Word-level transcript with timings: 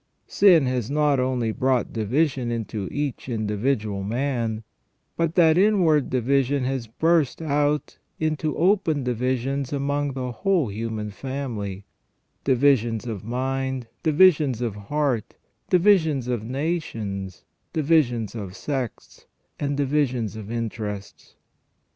Sin 0.25 0.65
has 0.65 0.89
not 0.89 1.19
only 1.19 1.51
brought 1.51 1.93
division 1.93 2.49
into 2.51 2.87
each 2.89 3.29
individual 3.29 4.01
man, 4.01 4.63
but 5.15 5.35
that 5.35 5.59
inward 5.59 6.09
divi 6.09 6.41
sion 6.41 6.63
has 6.63 6.87
burst 6.87 7.39
out 7.39 7.99
into 8.19 8.57
open 8.57 9.03
divisions 9.03 9.71
among 9.71 10.13
the 10.13 10.31
whole 10.31 10.69
human 10.69 11.11
family: 11.11 11.85
divisions 12.43 13.05
of 13.05 13.23
mind, 13.23 13.85
divisions 14.01 14.59
of 14.59 14.73
heart, 14.75 15.37
divisions 15.69 16.27
of 16.27 16.43
nations, 16.43 17.43
divisions 17.71 18.33
of 18.33 18.55
sects, 18.55 19.27
and 19.59 19.77
divisions 19.77 20.35
of 20.35 20.49
interests. 20.49 21.35